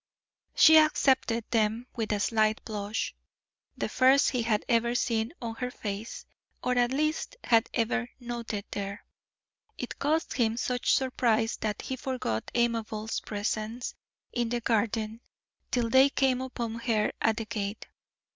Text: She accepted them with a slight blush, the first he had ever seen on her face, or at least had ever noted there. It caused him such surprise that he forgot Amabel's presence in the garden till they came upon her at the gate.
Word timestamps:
She 0.55 0.79
accepted 0.79 1.45
them 1.51 1.85
with 1.95 2.11
a 2.11 2.19
slight 2.19 2.65
blush, 2.65 3.13
the 3.77 3.87
first 3.87 4.31
he 4.31 4.41
had 4.41 4.65
ever 4.67 4.95
seen 4.95 5.31
on 5.39 5.53
her 5.57 5.69
face, 5.69 6.25
or 6.63 6.75
at 6.75 6.91
least 6.91 7.35
had 7.43 7.69
ever 7.75 8.09
noted 8.19 8.65
there. 8.71 9.05
It 9.77 9.99
caused 9.99 10.33
him 10.33 10.57
such 10.57 10.95
surprise 10.95 11.57
that 11.57 11.83
he 11.83 11.97
forgot 11.97 12.49
Amabel's 12.55 13.19
presence 13.19 13.93
in 14.33 14.49
the 14.49 14.61
garden 14.61 15.21
till 15.69 15.87
they 15.87 16.09
came 16.09 16.41
upon 16.41 16.79
her 16.79 17.11
at 17.21 17.37
the 17.37 17.45
gate. 17.45 17.85